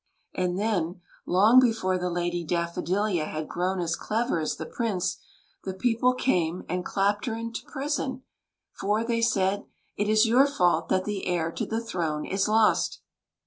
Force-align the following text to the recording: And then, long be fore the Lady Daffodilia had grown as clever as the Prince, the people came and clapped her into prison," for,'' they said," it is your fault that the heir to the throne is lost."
And 0.33 0.57
then, 0.57 0.99
long 1.27 1.59
be 1.59 1.71
fore 1.71 1.99
the 1.99 2.09
Lady 2.09 2.43
Daffodilia 2.43 3.25
had 3.25 3.47
grown 3.47 3.79
as 3.79 3.95
clever 3.95 4.39
as 4.39 4.55
the 4.55 4.65
Prince, 4.65 5.19
the 5.63 5.75
people 5.75 6.15
came 6.15 6.63
and 6.67 6.83
clapped 6.83 7.27
her 7.27 7.35
into 7.35 7.63
prison," 7.67 8.23
for,'' 8.79 9.03
they 9.03 9.21
said," 9.21 9.65
it 9.99 10.09
is 10.09 10.25
your 10.25 10.47
fault 10.47 10.89
that 10.89 11.05
the 11.05 11.27
heir 11.27 11.51
to 11.51 11.67
the 11.67 11.81
throne 11.83 12.25
is 12.25 12.47
lost." 12.47 13.01